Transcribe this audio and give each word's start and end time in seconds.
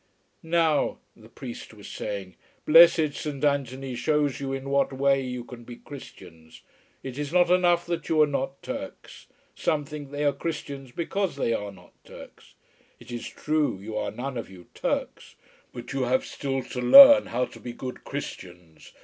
"Now," 0.41 0.97
the 1.15 1.29
priest 1.29 1.75
was 1.75 1.87
saying, 1.87 2.35
"blessed 2.65 3.13
Saint 3.13 3.45
Anthony 3.45 3.93
shows 3.93 4.39
you 4.39 4.51
in 4.51 4.71
what 4.71 4.91
way 4.91 5.21
you 5.21 5.43
can 5.43 5.63
be 5.63 5.75
Christians. 5.75 6.63
It 7.03 7.19
is 7.19 7.31
not 7.31 7.51
enough 7.51 7.85
that 7.85 8.09
you 8.09 8.19
are 8.23 8.25
not 8.25 8.63
Turks. 8.63 9.27
Some 9.53 9.85
think 9.85 10.09
they 10.09 10.23
are 10.23 10.33
Christians 10.33 10.89
because 10.91 11.35
they 11.35 11.53
are 11.53 11.71
not 11.71 11.93
Turks. 12.03 12.55
It 12.99 13.11
is 13.11 13.27
true 13.29 13.77
you 13.79 13.95
are 13.95 14.09
none 14.09 14.37
of 14.37 14.49
you 14.49 14.69
Turks. 14.73 15.35
But 15.71 15.93
you 15.93 16.05
have 16.05 16.25
still 16.25 16.63
to 16.63 16.81
learn 16.81 17.27
how 17.27 17.45
to 17.45 17.59
be 17.59 17.71
good 17.71 18.03
Christians. 18.03 18.93